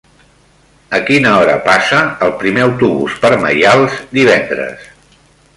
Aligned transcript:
A 0.97 0.99
quina 1.09 1.33
hora 1.41 1.57
passa 1.67 2.01
el 2.29 2.33
primer 2.41 2.65
autobús 2.65 3.21
per 3.27 3.33
Maials 3.47 4.03
divendres? 4.21 4.93